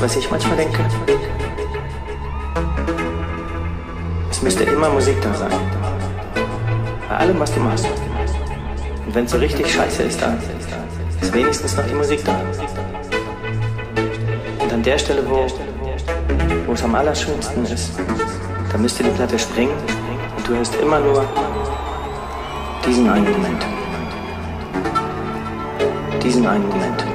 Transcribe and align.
Was 0.00 0.16
ich 0.16 0.30
manchmal 0.30 0.56
denke? 0.56 0.78
Es 4.30 4.40
müsste 4.40 4.64
immer 4.64 4.88
Musik 4.88 5.20
da 5.20 5.34
sein. 5.34 5.52
Bei 7.06 7.16
allem, 7.16 7.38
was 7.38 7.52
du 7.52 7.60
machst. 7.60 7.86
Und 9.04 9.14
wenn 9.14 9.26
es 9.26 9.30
so 9.30 9.36
richtig 9.36 9.70
scheiße 9.70 10.04
ist, 10.04 10.22
dann 10.22 10.38
ist 11.20 11.34
wenigstens 11.34 11.76
noch 11.76 11.86
die 11.86 11.92
Musik 11.92 12.24
da. 12.24 12.40
Und 14.58 14.72
an 14.72 14.82
der 14.82 14.98
Stelle, 14.98 15.22
wo, 15.28 15.46
wo 16.66 16.72
es 16.72 16.82
am 16.82 16.94
allerschönsten 16.94 17.66
ist, 17.66 17.92
da 18.72 18.78
müsste 18.78 19.02
die 19.02 19.10
Platte 19.10 19.38
springen 19.38 19.74
und 20.34 20.48
du 20.48 20.54
hörst 20.54 20.74
immer 20.76 20.98
nur 20.98 21.26
diesen 22.86 23.06
einen 23.10 23.30
Moment. 23.30 23.66
Diesen 26.22 26.46
einen 26.46 26.66
Moment. 26.70 27.09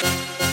you 0.00 0.47